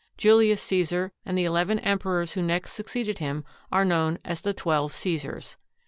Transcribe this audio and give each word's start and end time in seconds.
Julius 0.17 0.63
Caesar 0.63 1.11
and 1.27 1.37
the 1.37 1.45
eleven 1.45 1.77
emperors 1.77 2.31
who 2.31 2.41
next 2.41 2.71
succeeded 2.71 3.19
him 3.19 3.43
are 3.71 3.85
known 3.85 4.17
as 4.25 4.41
the 4.41 4.51
Twelve 4.51 4.93
Caesars. 4.93 5.57